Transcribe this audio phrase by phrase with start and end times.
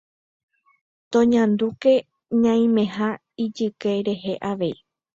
[1.11, 1.93] Toñandúke
[2.41, 3.09] ñaimeha
[3.43, 4.75] ijyke rehe avei